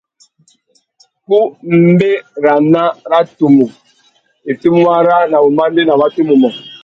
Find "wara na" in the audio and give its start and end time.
4.87-5.37